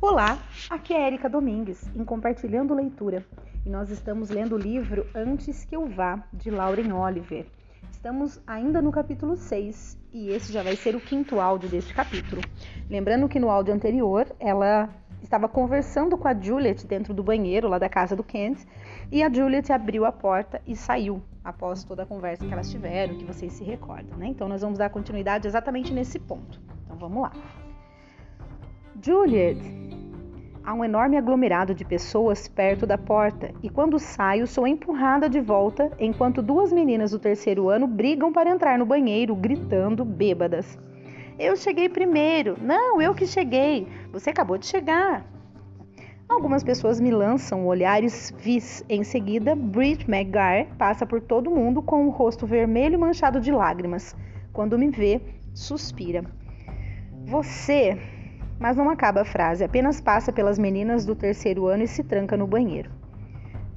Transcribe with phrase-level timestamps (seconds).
[0.00, 0.38] Olá,
[0.70, 3.26] aqui é Erika Domingues, em Compartilhando Leitura,
[3.66, 7.46] e nós estamos lendo o livro Antes que eu vá, de Lauren Oliver.
[7.90, 12.40] Estamos ainda no capítulo 6 e esse já vai ser o quinto áudio deste capítulo.
[12.88, 14.88] Lembrando que no áudio anterior ela
[15.20, 18.64] estava conversando com a Juliet dentro do banheiro lá da casa do Kent
[19.10, 23.18] e a Juliet abriu a porta e saiu após toda a conversa que elas tiveram,
[23.18, 24.28] que vocês se recordam, né?
[24.28, 26.60] Então nós vamos dar continuidade exatamente nesse ponto.
[26.84, 27.32] Então vamos lá.
[29.00, 29.58] Juliet,
[30.64, 35.40] há um enorme aglomerado de pessoas perto da porta e quando saio sou empurrada de
[35.40, 40.76] volta enquanto duas meninas do terceiro ano brigam para entrar no banheiro gritando bêbadas.
[41.38, 42.56] Eu cheguei primeiro.
[42.60, 43.86] Não, eu que cheguei.
[44.12, 45.24] Você acabou de chegar.
[46.28, 48.84] Algumas pessoas me lançam olhares vis.
[48.88, 54.16] Em seguida, Brit McGuire passa por todo mundo com o rosto vermelho manchado de lágrimas.
[54.52, 55.20] Quando me vê,
[55.54, 56.24] suspira.
[57.24, 58.17] Você.
[58.58, 62.36] Mas não acaba a frase, apenas passa pelas meninas do terceiro ano e se tranca
[62.36, 62.90] no banheiro.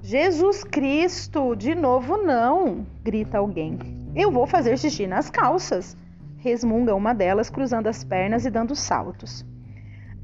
[0.02, 2.86] Jesus Cristo, de novo não!
[3.04, 3.78] grita alguém.
[4.16, 5.96] Eu vou fazer xixi nas calças
[6.42, 9.46] resmunga uma delas, cruzando as pernas e dando saltos.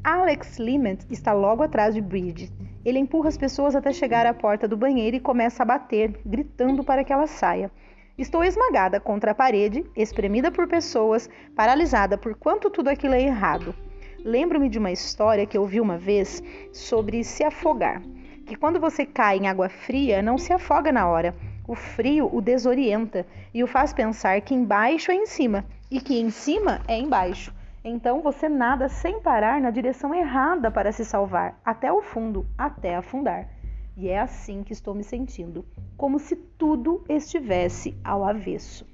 [0.04, 2.52] Alex Lement está logo atrás de Bridget.
[2.84, 6.84] Ele empurra as pessoas até chegar à porta do banheiro e começa a bater, gritando
[6.84, 7.72] para que ela saia.
[8.18, 13.76] Estou esmagada contra a parede, espremida por pessoas, paralisada por quanto tudo aquilo é errado.
[14.24, 16.42] Lembro-me de uma história que ouvi uma vez
[16.74, 18.02] sobre se afogar.
[18.46, 21.36] Que quando você cai em água fria, não se afoga na hora.
[21.68, 26.20] O frio o desorienta e o faz pensar que embaixo é em cima e que
[26.20, 27.54] em cima é embaixo.
[27.84, 32.96] Então você nada sem parar na direção errada para se salvar, até o fundo, até
[32.96, 33.50] afundar.
[33.96, 35.66] E é assim que estou me sentindo,
[35.96, 38.86] como se tudo estivesse ao avesso.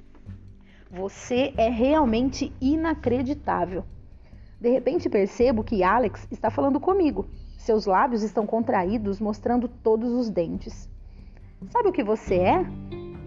[0.90, 3.84] Você é realmente inacreditável.
[4.64, 7.26] De repente percebo que Alex está falando comigo.
[7.58, 10.90] Seus lábios estão contraídos, mostrando todos os dentes.
[11.70, 12.66] Sabe o que você é?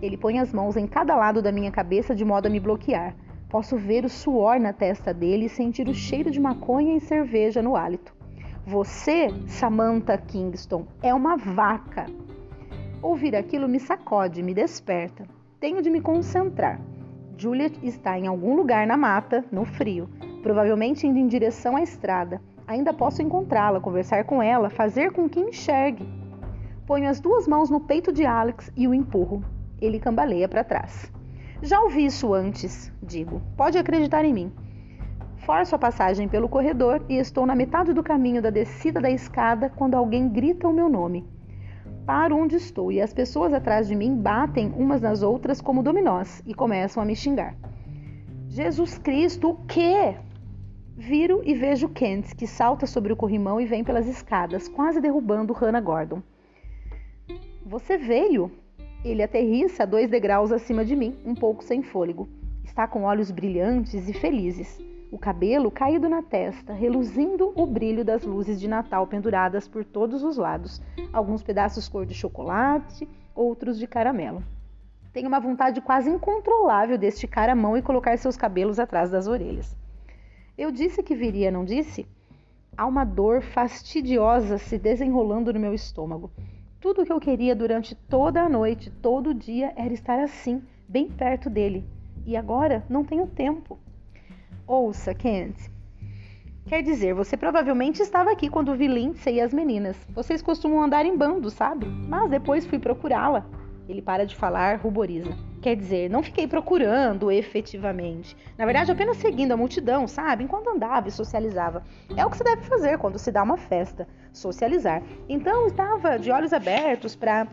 [0.00, 3.14] Ele põe as mãos em cada lado da minha cabeça de modo a me bloquear.
[3.50, 7.60] Posso ver o suor na testa dele e sentir o cheiro de maconha e cerveja
[7.60, 8.14] no hálito.
[8.64, 12.06] Você, Samantha Kingston, é uma vaca.
[13.02, 15.28] Ouvir aquilo me sacode, me desperta.
[15.60, 16.80] Tenho de me concentrar.
[17.36, 20.08] Juliet está em algum lugar na mata, no frio,
[20.46, 22.40] provavelmente indo em direção à estrada.
[22.68, 26.08] Ainda posso encontrá-la, conversar com ela, fazer com que enxergue.
[26.86, 29.44] Ponho as duas mãos no peito de Alex e o empurro.
[29.80, 31.10] Ele cambaleia para trás.
[31.60, 33.42] Já ouvi isso antes, digo.
[33.56, 34.52] Pode acreditar em mim.
[35.38, 39.68] Forço a passagem pelo corredor e estou na metade do caminho da descida da escada
[39.74, 41.28] quando alguém grita o meu nome.
[42.06, 46.40] Paro onde estou e as pessoas atrás de mim batem umas nas outras como dominós
[46.46, 47.56] e começam a me xingar.
[48.46, 50.14] Jesus Cristo, o quê?
[50.98, 55.52] Viro e vejo Kent, que salta sobre o corrimão e vem pelas escadas, quase derrubando
[55.52, 56.22] Hannah Gordon.
[57.66, 58.50] Você veio?
[59.04, 62.26] Ele aterrissa dois degraus acima de mim, um pouco sem fôlego.
[62.64, 64.80] Está com olhos brilhantes e felizes,
[65.12, 70.24] o cabelo caído na testa, reluzindo o brilho das luzes de Natal penduradas por todos
[70.24, 70.80] os lados,
[71.12, 74.42] alguns pedaços cor de chocolate, outros de caramelo.
[75.12, 79.26] Tenho uma vontade quase incontrolável de esticar a mão e colocar seus cabelos atrás das
[79.26, 79.76] orelhas.
[80.58, 82.06] Eu disse que viria, não disse?
[82.76, 86.30] Há uma dor fastidiosa se desenrolando no meu estômago.
[86.80, 90.62] Tudo o que eu queria durante toda a noite, todo o dia, era estar assim,
[90.88, 91.84] bem perto dele.
[92.24, 93.78] E agora não tenho tempo.
[94.66, 95.70] Ouça, Kent.
[96.66, 99.96] Quer dizer, você provavelmente estava aqui quando vi Lindsay e as meninas.
[100.14, 101.86] Vocês costumam andar em bando, sabe?
[101.86, 103.46] Mas depois fui procurá-la.
[103.88, 105.30] Ele para de falar, ruboriza.
[105.62, 108.36] Quer dizer, não fiquei procurando efetivamente.
[108.58, 110.44] Na verdade, apenas seguindo a multidão, sabe?
[110.44, 111.82] Enquanto andava e socializava.
[112.16, 115.02] É o que se deve fazer quando se dá uma festa: socializar.
[115.28, 117.46] Então, estava de olhos abertos para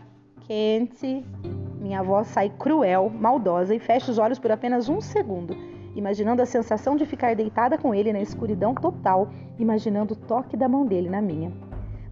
[0.46, 1.24] Kent.
[1.80, 5.54] Minha avó sai cruel, maldosa e fecha os olhos por apenas um segundo,
[5.94, 9.28] imaginando a sensação de ficar deitada com ele na escuridão total,
[9.58, 11.52] imaginando o toque da mão dele na minha.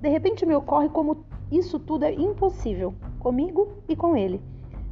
[0.00, 4.42] De repente me ocorre como isso tudo é impossível, comigo e com ele.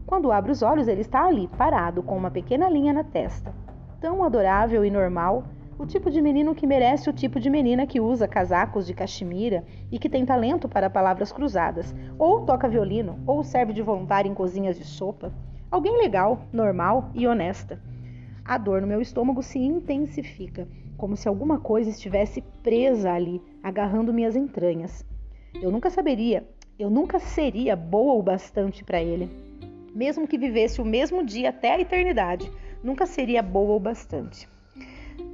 [0.07, 3.53] Quando abro os olhos, ele está ali, parado, com uma pequena linha na testa.
[4.01, 5.45] Tão adorável e normal,
[5.77, 9.65] o tipo de menino que merece o tipo de menina que usa casacos de cachemira
[9.91, 14.35] e que tem talento para palavras cruzadas, ou toca violino, ou serve de voluntário em
[14.35, 15.33] cozinhas de sopa.
[15.69, 17.83] Alguém legal, normal e honesta.
[18.45, 24.13] A dor no meu estômago se intensifica, como se alguma coisa estivesse presa ali, agarrando
[24.13, 25.05] minhas entranhas.
[25.55, 26.47] Eu nunca saberia,
[26.81, 29.31] eu nunca seria boa o bastante para ele.
[29.95, 32.51] Mesmo que vivesse o mesmo dia até a eternidade,
[32.83, 34.49] nunca seria boa o bastante.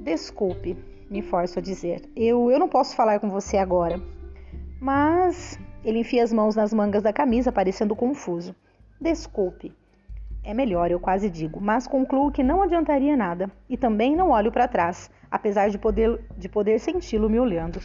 [0.01, 0.75] Desculpe,
[1.09, 2.01] Me forço a dizer.
[2.13, 3.97] Eu, eu não posso falar com você agora.
[4.81, 8.53] Mas ele enfia as mãos nas mangas da camisa, parecendo confuso.
[8.99, 9.73] Desculpe.
[10.43, 13.49] É melhor, eu quase digo, mas concluo que não adiantaria nada.
[13.69, 17.79] E também não olho para trás, apesar de poder, de poder senti-lo me olhando.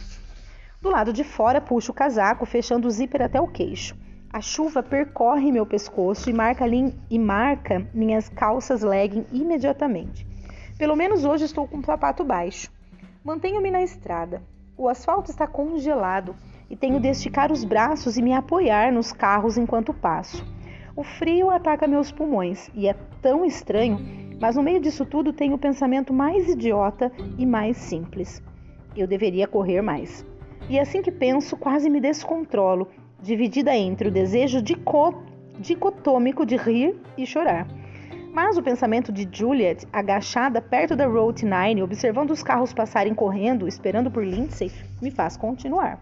[0.83, 3.95] Do lado de fora, puxo o casaco, fechando o zíper até o queixo.
[4.33, 6.65] A chuva percorre meu pescoço e marca,
[7.09, 10.27] e marca minhas calças legging imediatamente.
[10.77, 12.69] Pelo menos hoje estou com o sapato baixo.
[13.23, 14.41] Mantenho-me na estrada.
[14.77, 16.35] O asfalto está congelado
[16.69, 20.45] e tenho de esticar os braços e me apoiar nos carros enquanto passo.
[20.97, 23.99] O frio ataca meus pulmões e é tão estranho,
[24.37, 28.43] mas no meio disso tudo tenho o pensamento mais idiota e mais simples.
[28.97, 30.25] Eu deveria correr mais.
[30.69, 32.87] E assim que penso, quase me descontrolo,
[33.21, 34.61] dividida entre o desejo
[35.59, 37.67] dicotômico de rir e chorar.
[38.33, 43.67] Mas o pensamento de Juliet, agachada perto da Route 9, observando os carros passarem correndo,
[43.67, 44.71] esperando por Lindsay,
[45.01, 46.01] me faz continuar.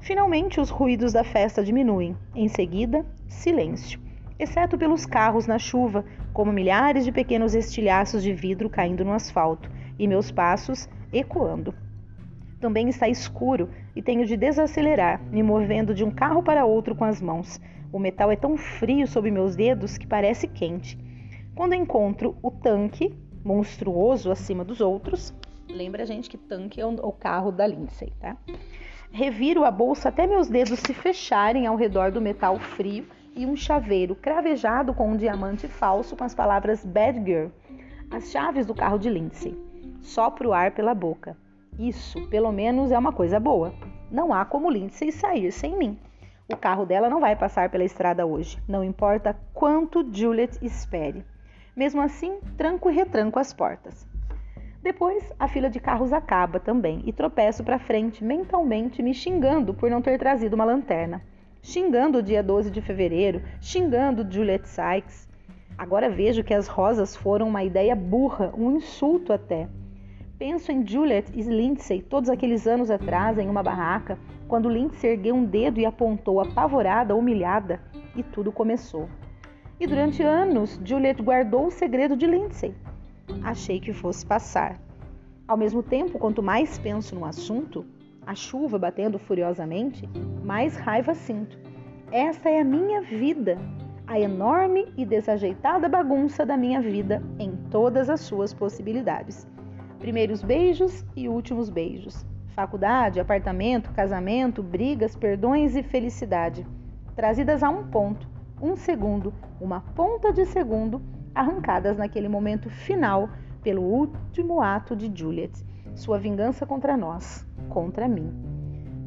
[0.00, 2.16] Finalmente, os ruídos da festa diminuem.
[2.34, 4.00] Em seguida, silêncio
[4.42, 9.70] exceto pelos carros na chuva, como milhares de pequenos estilhaços de vidro caindo no asfalto,
[9.98, 11.72] e meus passos ecoando.
[12.62, 17.04] Também está escuro e tenho de desacelerar, me movendo de um carro para outro com
[17.04, 17.60] as mãos.
[17.92, 20.96] O metal é tão frio sob meus dedos que parece quente.
[21.56, 23.12] Quando encontro o tanque,
[23.44, 25.34] monstruoso acima dos outros,
[25.68, 28.36] lembra a gente que tanque é o carro da Lindsay, tá?
[29.10, 33.04] Reviro a bolsa até meus dedos se fecharem ao redor do metal frio
[33.34, 37.48] e um chaveiro cravejado com um diamante falso com as palavras Bad Girl,
[38.08, 39.58] as chaves do carro de Lindsay.
[40.00, 41.36] Sopra o ar pela boca.
[41.78, 43.74] Isso, pelo menos, é uma coisa boa.
[44.10, 45.98] Não há como Lindsay sair sem mim.
[46.52, 51.24] O carro dela não vai passar pela estrada hoje, não importa quanto Juliet espere.
[51.74, 54.06] Mesmo assim, tranco e retranco as portas.
[54.82, 59.88] Depois, a fila de carros acaba também e tropeço para frente, mentalmente me xingando por
[59.88, 61.22] não ter trazido uma lanterna
[61.62, 65.28] xingando o dia 12 de fevereiro, xingando Juliet Sykes.
[65.78, 69.68] Agora vejo que as rosas foram uma ideia burra, um insulto até.
[70.42, 74.18] Penso em Juliet e Lindsay todos aqueles anos atrás em uma barraca,
[74.48, 77.80] quando Lindsay ergueu um dedo e apontou apavorada, humilhada,
[78.16, 79.08] e tudo começou.
[79.78, 82.74] E durante anos, Juliet guardou o segredo de Lindsay.
[83.44, 84.80] Achei que fosse passar.
[85.46, 87.86] Ao mesmo tempo, quanto mais penso no assunto,
[88.26, 90.08] a chuva batendo furiosamente,
[90.42, 91.56] mais raiva sinto.
[92.10, 93.58] Essa é a minha vida,
[94.08, 99.46] a enorme e desajeitada bagunça da minha vida em todas as suas possibilidades.
[100.02, 102.26] Primeiros beijos e últimos beijos.
[102.56, 106.66] Faculdade, apartamento, casamento, brigas, perdões e felicidade.
[107.14, 108.28] Trazidas a um ponto,
[108.60, 111.00] um segundo, uma ponta de segundo,
[111.32, 113.30] arrancadas naquele momento final
[113.62, 115.64] pelo último ato de Juliet
[115.94, 118.34] sua vingança contra nós, contra mim.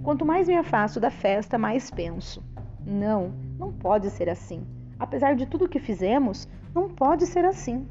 [0.01, 2.41] Quanto mais me afasto da festa, mais penso:
[2.85, 4.65] não, não pode ser assim.
[4.97, 7.85] Apesar de tudo que fizemos, não pode ser assim.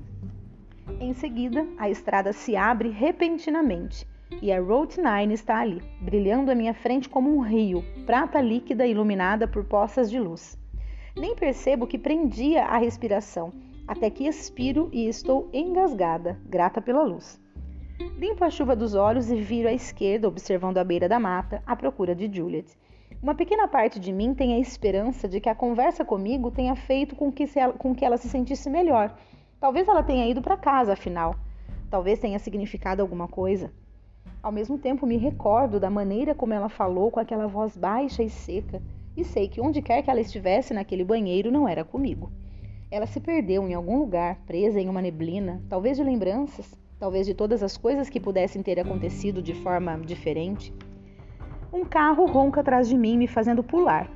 [1.00, 4.06] Em seguida, a estrada se abre repentinamente
[4.42, 8.86] e a Route 9 está ali, brilhando à minha frente como um rio, prata líquida
[8.86, 10.58] iluminada por poças de luz.
[11.16, 13.52] Nem percebo que prendia a respiração,
[13.86, 17.40] até que expiro e estou engasgada, grata pela luz.
[18.19, 21.76] Limpo a chuva dos olhos e viro à esquerda, observando a beira da mata, à
[21.76, 22.76] procura de Juliet.
[23.22, 27.14] Uma pequena parte de mim tem a esperança de que a conversa comigo tenha feito
[27.14, 29.17] com que, ela, com que ela se sentisse melhor.
[29.64, 31.34] Talvez ela tenha ido para casa, afinal.
[31.88, 33.72] Talvez tenha significado alguma coisa.
[34.42, 38.28] Ao mesmo tempo, me recordo da maneira como ela falou com aquela voz baixa e
[38.28, 38.82] seca,
[39.16, 42.30] e sei que onde quer que ela estivesse naquele banheiro não era comigo.
[42.90, 47.32] Ela se perdeu em algum lugar, presa em uma neblina, talvez de lembranças, talvez de
[47.32, 50.74] todas as coisas que pudessem ter acontecido de forma diferente.
[51.72, 54.10] Um carro ronca atrás de mim, me fazendo pular.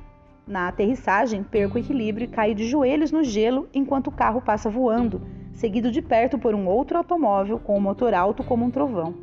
[0.49, 4.67] Na aterrissagem, perco o equilíbrio e caio de joelhos no gelo enquanto o carro passa
[4.67, 5.21] voando,
[5.53, 9.13] seguido de perto por um outro automóvel com o um motor alto como um trovão.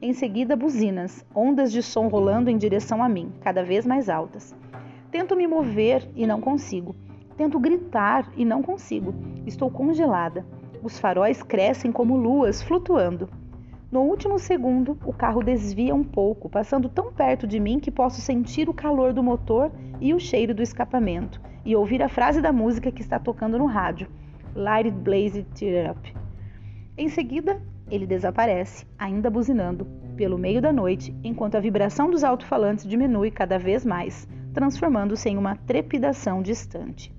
[0.00, 4.56] Em seguida, buzinas, ondas de som rolando em direção a mim, cada vez mais altas.
[5.12, 6.96] Tento me mover e não consigo.
[7.36, 9.14] Tento gritar e não consigo.
[9.46, 10.44] Estou congelada.
[10.82, 13.28] Os faróis crescem como luas flutuando.
[13.92, 18.22] No último segundo, o carro desvia um pouco, passando tão perto de mim que posso
[18.22, 19.70] sentir o calor do motor
[20.00, 23.66] e o cheiro do escapamento, e ouvir a frase da música que está tocando no
[23.66, 24.08] rádio:
[24.56, 26.14] Light it blaze it up.
[26.96, 32.88] Em seguida, ele desaparece, ainda buzinando, pelo meio da noite, enquanto a vibração dos alto-falantes
[32.88, 37.14] diminui cada vez mais, transformando-se em uma trepidação distante.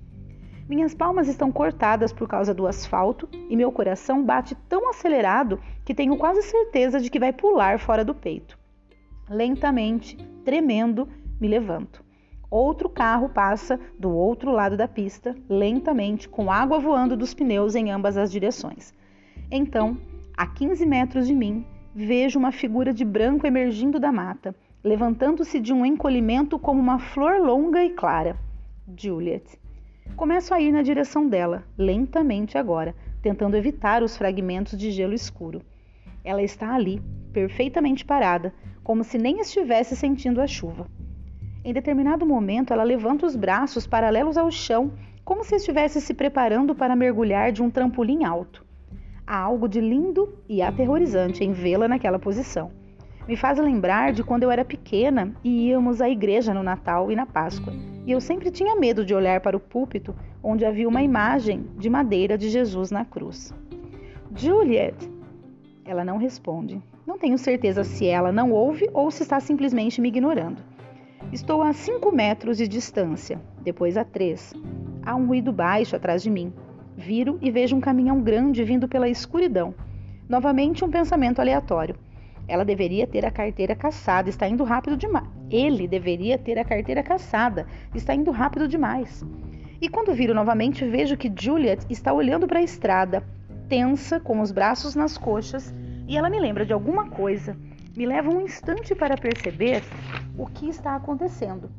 [0.67, 5.93] Minhas palmas estão cortadas por causa do asfalto e meu coração bate tão acelerado que
[5.93, 8.57] tenho quase certeza de que vai pular fora do peito.
[9.29, 10.15] Lentamente,
[10.45, 11.07] tremendo,
[11.39, 12.01] me levanto.
[12.49, 17.91] Outro carro passa do outro lado da pista, lentamente, com água voando dos pneus em
[17.91, 18.93] ambas as direções.
[19.51, 19.97] Então,
[20.37, 25.73] a 15 metros de mim, vejo uma figura de branco emergindo da mata, levantando-se de
[25.73, 28.37] um encolhimento como uma flor longa e clara.
[28.95, 29.59] Juliet.
[30.15, 35.61] Começo a ir na direção dela, lentamente agora, tentando evitar os fragmentos de gelo escuro.
[36.23, 40.87] Ela está ali, perfeitamente parada, como se nem estivesse sentindo a chuva.
[41.65, 44.91] Em determinado momento, ela levanta os braços paralelos ao chão,
[45.25, 48.63] como se estivesse se preparando para mergulhar de um trampolim alto.
[49.25, 52.82] Há algo de lindo e aterrorizante em vê-la naquela posição.
[53.27, 57.15] Me faz lembrar de quando eu era pequena e íamos à igreja no Natal e
[57.15, 57.73] na Páscoa,
[58.05, 60.13] e eu sempre tinha medo de olhar para o púlpito
[60.43, 63.53] onde havia uma imagem de madeira de Jesus na cruz.
[64.35, 65.09] Juliet!
[65.85, 66.81] Ela não responde.
[67.07, 70.61] Não tenho certeza se ela não ouve ou se está simplesmente me ignorando.
[71.31, 74.53] Estou a cinco metros de distância, depois a três.
[75.01, 76.51] Há um ruído baixo atrás de mim.
[76.97, 79.73] Viro e vejo um caminhão grande vindo pela escuridão.
[80.27, 81.95] Novamente um pensamento aleatório.
[82.47, 85.27] Ela deveria ter a carteira caçada, está indo rápido demais.
[85.49, 89.23] Ele deveria ter a carteira caçada, está indo rápido demais.
[89.81, 93.23] E quando viro novamente, vejo que Juliet está olhando para a estrada,
[93.67, 95.73] tensa, com os braços nas coxas,
[96.07, 97.57] e ela me lembra de alguma coisa.
[97.95, 99.83] Me leva um instante para perceber
[100.37, 101.69] o que está acontecendo.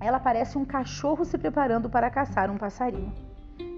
[0.00, 3.12] Ela parece um cachorro se preparando para caçar um passarinho.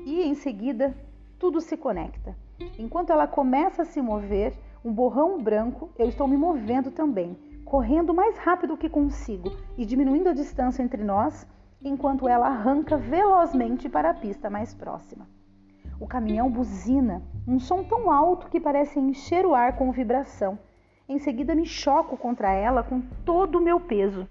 [0.04, 0.94] E em seguida,
[1.38, 2.36] tudo se conecta.
[2.78, 4.52] Enquanto ela começa a se mover,
[4.84, 10.28] um borrão branco, eu estou me movendo também, correndo mais rápido que consigo e diminuindo
[10.28, 11.46] a distância entre nós,
[11.82, 15.26] enquanto ela arranca velozmente para a pista mais próxima.
[15.98, 20.58] O caminhão buzina, um som tão alto que parece encher o ar com vibração.
[21.06, 24.26] Em seguida, me choco contra ela com todo o meu peso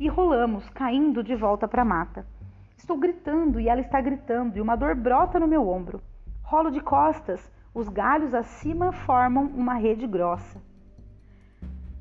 [0.00, 2.26] e rolamos, caindo de volta para a mata.
[2.76, 6.00] Estou gritando e ela está gritando, e uma dor brota no meu ombro.
[6.42, 10.60] Rolo de costas, os galhos acima formam uma rede grossa.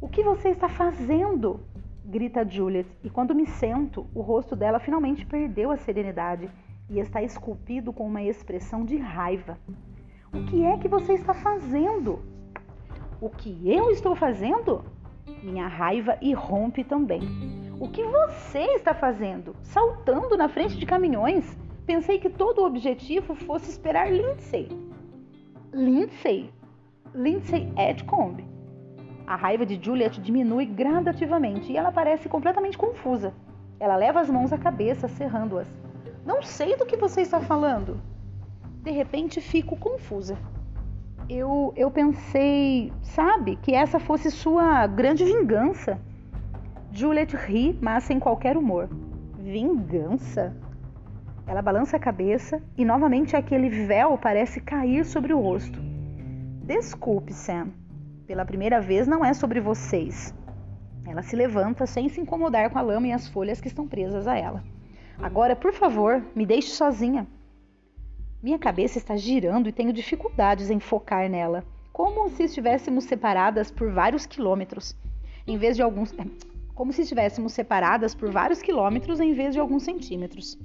[0.01, 1.59] O que você está fazendo?
[2.03, 6.49] grita Juliet, e quando me sento, o rosto dela finalmente perdeu a serenidade
[6.89, 9.57] e está esculpido com uma expressão de raiva.
[10.33, 12.19] O que é que você está fazendo?
[13.21, 14.83] O que eu estou fazendo?
[15.41, 17.21] Minha raiva irrompe também.
[17.79, 19.55] O que você está fazendo?
[19.61, 21.57] Saltando na frente de caminhões?
[21.85, 24.90] Pensei que todo o objetivo fosse esperar Lindsay.
[25.73, 26.51] Lindsay.
[27.15, 28.45] Lindsay Edcombe.
[29.25, 33.33] A raiva de Juliet diminui gradativamente e ela parece completamente confusa.
[33.79, 35.67] Ela leva as mãos à cabeça, cerrando-as.
[36.25, 38.01] Não sei do que você está falando.
[38.83, 40.37] De repente fico confusa.
[41.29, 45.97] Eu, eu pensei, sabe, que essa fosse sua grande vingança.
[46.91, 48.89] Juliet ri, mas sem qualquer humor.
[49.39, 50.53] Vingança?
[51.51, 55.81] Ela balança a cabeça e novamente aquele véu parece cair sobre o rosto.
[56.63, 57.67] Desculpe, Sam.
[58.25, 60.33] Pela primeira vez não é sobre vocês.
[61.05, 64.29] Ela se levanta sem se incomodar com a lama e as folhas que estão presas
[64.29, 64.63] a ela.
[65.21, 67.27] Agora, por favor, me deixe sozinha.
[68.41, 73.91] Minha cabeça está girando e tenho dificuldades em focar nela, como se estivéssemos separadas por
[73.91, 74.95] vários quilômetros,
[75.45, 76.15] em vez de alguns,
[76.73, 80.57] como se estivéssemos separadas por vários quilômetros em vez de alguns centímetros.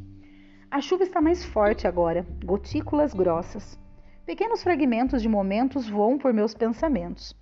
[0.69, 3.79] A chuva está mais forte agora, gotículas grossas.
[4.27, 7.37] Pequenos fragmentos de momentos voam por meus pensamentos.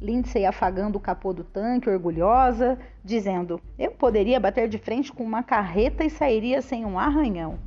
[0.00, 5.42] Lindsay afagando o capô do tanque, orgulhosa, dizendo: Eu poderia bater de frente com uma
[5.42, 7.58] carreta e sairia sem um arranhão.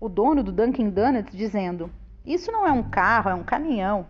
[0.00, 1.90] O dono do Dunkin' Donuts dizendo:
[2.24, 4.06] Isso não é um carro, é um caminhão.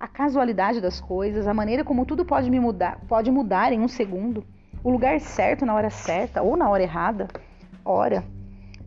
[0.00, 3.88] A casualidade das coisas, a maneira como tudo pode me mudar, pode mudar em um
[3.88, 4.42] segundo,
[4.82, 7.28] o lugar certo na hora certa ou na hora errada.
[7.84, 8.24] Ora,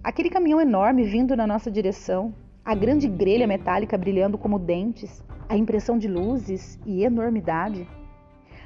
[0.01, 5.57] Aquele caminhão enorme vindo na nossa direção, a grande grelha metálica brilhando como dentes, a
[5.57, 7.85] impressão de luzes e enormidade.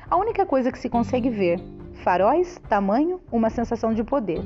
[0.08, 1.60] A única coisa que se consegue ver:
[2.04, 4.44] faróis, tamanho, uma sensação de poder.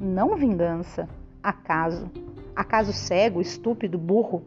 [0.00, 1.08] Não vingança,
[1.40, 2.10] acaso.
[2.56, 4.42] Acaso cego, estúpido, burro.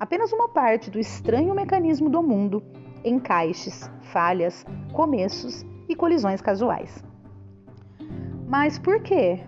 [0.00, 2.62] Apenas uma parte do estranho mecanismo do mundo,
[3.04, 7.04] encaixes, falhas, começos e colisões casuais.
[8.46, 9.40] Mas por quê?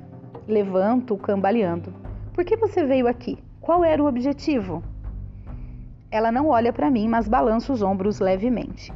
[0.49, 1.93] Levanto, cambaleando.
[2.33, 3.37] Por que você veio aqui?
[3.61, 4.83] Qual era o objetivo?
[6.11, 8.91] Ela não olha para mim, mas balança os ombros levemente.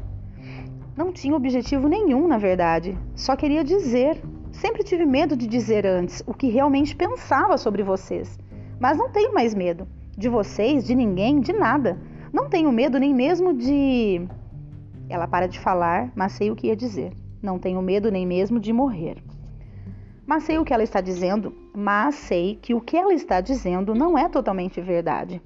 [0.97, 2.97] Não tinha objetivo nenhum, na verdade.
[3.15, 4.19] Só queria dizer.
[4.51, 8.39] Sempre tive medo de dizer antes o que realmente pensava sobre vocês.
[8.81, 11.99] Mas não tenho mais medo de vocês, de ninguém, de nada.
[12.33, 14.27] Não tenho medo nem mesmo de.
[15.07, 17.13] Ela para de falar, mas sei o que ia dizer.
[17.43, 19.23] Não tenho medo nem mesmo de morrer.
[20.27, 23.95] Mas sei o que ela está dizendo, mas sei que o que ela está dizendo
[23.95, 25.43] não é totalmente verdade.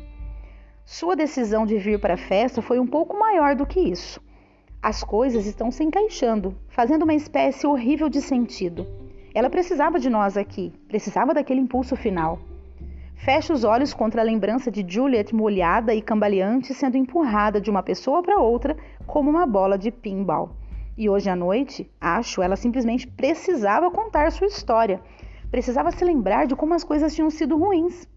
[0.84, 4.20] Sua decisão de vir para a festa foi um pouco maior do que isso.
[4.82, 8.86] As coisas estão se encaixando, fazendo uma espécie horrível de sentido.
[9.34, 12.38] Ela precisava de nós aqui, precisava daquele impulso final.
[13.16, 17.82] Fecha os olhos contra a lembrança de Juliet molhada e cambaleante sendo empurrada de uma
[17.82, 20.50] pessoa para outra como uma bola de pinball.
[20.96, 25.00] E hoje à noite, acho, ela simplesmente precisava contar sua história.
[25.50, 28.08] Precisava se lembrar de como as coisas tinham sido ruins.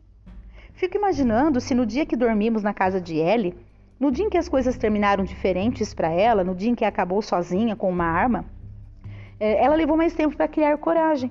[0.73, 3.53] Fico imaginando se no dia que dormimos na casa de Ellie,
[3.99, 7.21] no dia em que as coisas terminaram diferentes para ela, no dia em que acabou
[7.21, 8.45] sozinha com uma arma,
[9.37, 11.29] é, ela levou mais tempo para criar coragem.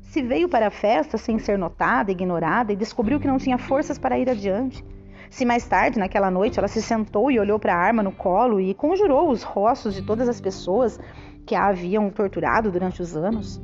[0.00, 3.98] Se veio para a festa sem ser notada, ignorada e descobriu que não tinha forças
[3.98, 4.84] para ir adiante.
[5.30, 8.60] Se mais tarde, naquela noite, ela se sentou e olhou para a arma no colo
[8.60, 10.98] e conjurou os rostos de todas as pessoas
[11.46, 13.60] que a haviam torturado durante os anos.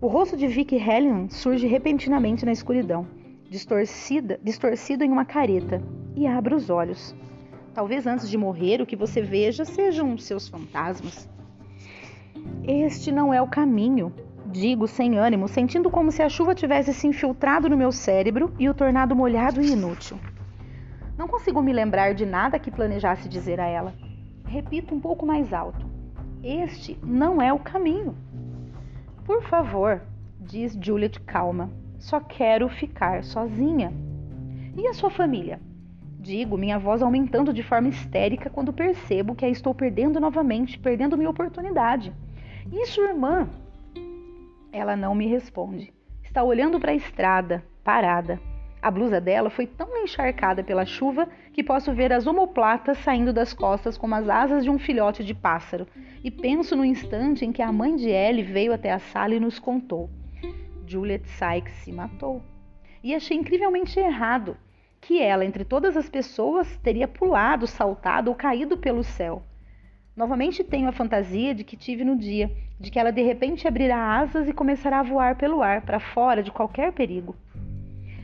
[0.00, 3.06] O rosto de Vicky Hellion surge repentinamente na escuridão
[3.50, 5.82] distorcida, distorcido em uma careta,
[6.14, 7.14] e abra os olhos.
[7.74, 11.28] Talvez antes de morrer o que você veja sejam seus fantasmas.
[12.62, 14.14] Este não é o caminho,
[14.46, 18.68] digo sem ânimo, sentindo como se a chuva tivesse se infiltrado no meu cérebro e
[18.68, 20.16] o tornado molhado e inútil.
[21.20, 23.92] Não consigo me lembrar de nada que planejasse dizer a ela.
[24.46, 25.84] Repito um pouco mais alto:
[26.42, 28.16] Este não é o caminho.
[29.26, 30.00] Por favor,
[30.40, 31.70] diz Juliet calma.
[31.98, 33.92] Só quero ficar sozinha.
[34.74, 35.60] E a sua família?
[36.18, 41.18] Digo, minha voz aumentando de forma histérica quando percebo que a estou perdendo novamente, perdendo
[41.18, 42.14] minha oportunidade.
[42.72, 43.46] E sua irmã?
[44.72, 45.92] Ela não me responde.
[46.24, 48.40] Está olhando para a estrada, parada.
[48.82, 53.52] A blusa dela foi tão encharcada pela chuva que posso ver as omoplatas saindo das
[53.52, 55.86] costas como as asas de um filhote de pássaro.
[56.24, 59.40] E penso no instante em que a mãe de Ellie veio até a sala e
[59.40, 60.08] nos contou.
[60.86, 62.42] Juliet Sykes se matou.
[63.04, 64.56] E achei incrivelmente errado
[65.00, 69.42] que ela, entre todas as pessoas, teria pulado, saltado ou caído pelo céu.
[70.16, 74.18] Novamente tenho a fantasia de que tive no dia, de que ela de repente abrirá
[74.18, 77.34] asas e começará a voar pelo ar, para fora de qualquer perigo.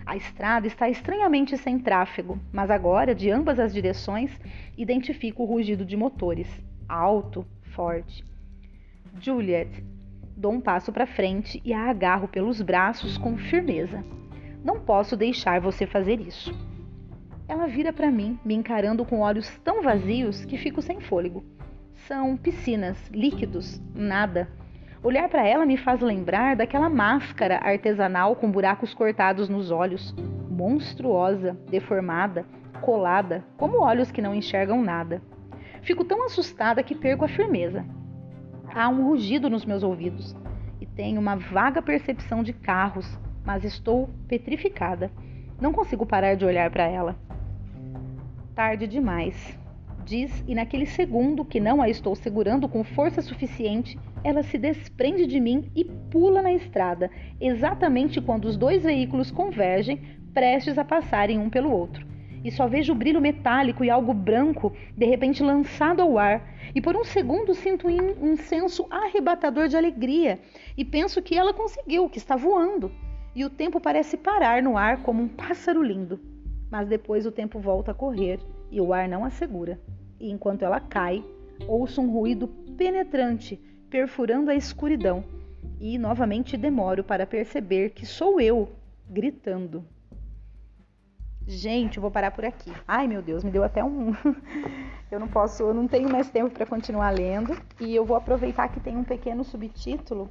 [0.07, 4.31] A estrada está estranhamente sem tráfego, mas agora, de ambas as direções,
[4.79, 6.49] identifico o rugido de motores,
[6.89, 8.25] alto, forte.
[9.21, 9.85] Juliet,
[10.39, 14.05] Dou um passo para frente e a agarro pelos braços com firmeza.
[14.63, 16.55] Não posso deixar você fazer isso.
[17.49, 21.43] Ela vira para mim, me encarando com olhos tão vazios que fico sem fôlego.
[22.07, 24.47] São piscinas, líquidos, nada.
[25.07, 30.13] Olhar para ela me faz lembrar daquela máscara artesanal com buracos cortados nos olhos,
[30.51, 32.45] monstruosa, deformada,
[32.81, 35.23] colada, como olhos que não enxergam nada.
[35.83, 37.87] Fico tão assustada que perco a firmeza.
[38.75, 40.35] Há um rugido nos meus ouvidos
[40.81, 45.09] e tenho uma vaga percepção de carros, mas estou petrificada.
[45.61, 47.15] Não consigo parar de olhar para ela.
[48.57, 49.57] Tarde demais,
[50.05, 55.25] diz, e naquele segundo que não a estou segurando com força suficiente, ela se desprende
[55.25, 57.09] de mim e pula na estrada,
[57.41, 60.01] exatamente quando os dois veículos convergem,
[60.35, 62.05] prestes a passarem um pelo outro
[62.47, 66.55] e só vejo o brilho metálico e algo branco de repente lançado ao ar.
[66.73, 70.39] E por um segundo sinto um senso arrebatador de alegria
[70.77, 72.93] e penso que ela conseguiu, que está voando.
[73.35, 76.21] E o tempo parece parar no ar como um pássaro lindo.
[76.71, 78.39] Mas depois o tempo volta a correr
[78.71, 79.81] e o ar não a segura.
[80.21, 81.25] E enquanto ela cai,
[81.67, 83.61] ouço um ruído penetrante
[83.91, 85.25] perfurando a escuridão.
[85.81, 88.73] E novamente demoro para perceber que sou eu
[89.09, 89.85] gritando.
[91.47, 92.73] Gente, eu vou parar por aqui.
[92.89, 94.13] Ai, meu Deus, me deu até um.
[95.11, 97.57] eu não posso, eu não tenho mais tempo para continuar lendo.
[97.81, 100.29] E eu vou aproveitar que tem um pequeno subtítulo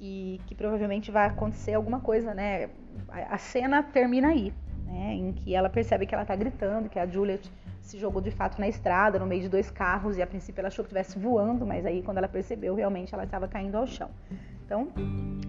[0.00, 2.70] e que provavelmente vai acontecer alguma coisa, né?
[3.08, 4.52] A cena termina aí,
[4.84, 5.14] né?
[5.14, 7.48] Em que ela percebe que ela tá gritando, que a Juliet
[7.88, 10.68] se jogou de fato na estrada, no meio de dois carros, e a princípio ela
[10.68, 14.10] achou que estivesse voando, mas aí quando ela percebeu, realmente ela estava caindo ao chão.
[14.64, 14.88] Então,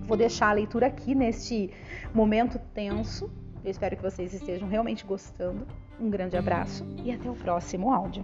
[0.08, 1.70] vou deixar a leitura aqui neste
[2.14, 3.30] momento tenso
[3.64, 5.68] eu espero que vocês estejam realmente gostando.
[6.00, 8.24] Um grande abraço e até o próximo áudio.